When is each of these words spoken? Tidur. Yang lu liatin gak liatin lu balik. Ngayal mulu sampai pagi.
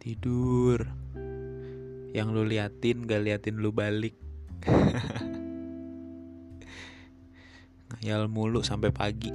Tidur. 0.00 0.88
Yang 2.16 2.28
lu 2.32 2.48
liatin 2.48 3.04
gak 3.04 3.20
liatin 3.20 3.60
lu 3.60 3.68
balik. 3.68 4.16
Ngayal 8.00 8.32
mulu 8.32 8.64
sampai 8.64 8.96
pagi. 8.96 9.28